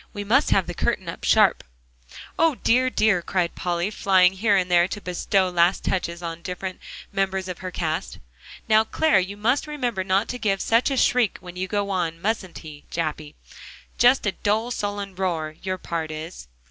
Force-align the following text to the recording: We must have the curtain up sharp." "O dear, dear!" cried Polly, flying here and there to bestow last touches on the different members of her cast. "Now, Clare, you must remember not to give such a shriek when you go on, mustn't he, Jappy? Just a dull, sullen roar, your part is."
We 0.13 0.23
must 0.23 0.49
have 0.49 0.65
the 0.65 0.73
curtain 0.73 1.07
up 1.07 1.23
sharp." 1.23 1.63
"O 2.39 2.55
dear, 2.55 2.89
dear!" 2.89 3.21
cried 3.21 3.53
Polly, 3.53 3.91
flying 3.91 4.33
here 4.33 4.55
and 4.57 4.71
there 4.71 4.87
to 4.87 4.99
bestow 4.99 5.47
last 5.47 5.83
touches 5.83 6.23
on 6.23 6.39
the 6.39 6.43
different 6.43 6.79
members 7.13 7.47
of 7.47 7.59
her 7.59 7.69
cast. 7.69 8.17
"Now, 8.67 8.83
Clare, 8.83 9.19
you 9.19 9.37
must 9.37 9.67
remember 9.67 10.03
not 10.03 10.27
to 10.29 10.39
give 10.39 10.59
such 10.59 10.89
a 10.89 10.97
shriek 10.97 11.37
when 11.39 11.55
you 11.55 11.67
go 11.67 11.91
on, 11.91 12.19
mustn't 12.19 12.57
he, 12.65 12.83
Jappy? 12.89 13.35
Just 13.99 14.25
a 14.25 14.31
dull, 14.31 14.71
sullen 14.71 15.13
roar, 15.13 15.53
your 15.61 15.77
part 15.77 16.09
is." 16.09 16.47